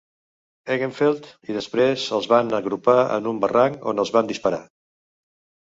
Eggenfeld 0.75 1.27
i 1.51 1.57
després 1.57 2.07
els 2.17 2.29
van 2.33 2.49
agrupar 2.61 2.97
en 3.19 3.29
un 3.35 3.45
barranc, 3.47 3.79
on 3.95 4.05
els 4.07 4.17
van 4.19 4.35
disparar. 4.35 4.65